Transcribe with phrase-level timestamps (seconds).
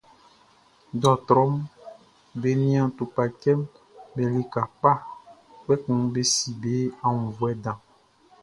[1.01, 1.53] Dɔɔtrɔʼm
[2.39, 3.59] be nian tukpacifuɛʼm
[4.13, 4.91] be lika kpa,
[5.61, 6.73] kpɛkun be si be
[7.05, 7.79] aunnvuɛ dan.